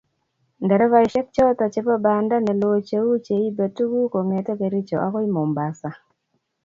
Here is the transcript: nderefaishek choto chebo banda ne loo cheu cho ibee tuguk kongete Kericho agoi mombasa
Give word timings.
nderefaishek 0.63 1.27
choto 1.35 1.63
chebo 1.73 1.95
banda 2.05 2.35
ne 2.41 2.53
loo 2.61 2.77
cheu 2.87 3.07
cho 3.25 3.35
ibee 3.47 3.71
tuguk 3.75 4.07
kongete 4.13 4.53
Kericho 4.59 4.97
agoi 5.05 5.27
mombasa 5.35 5.89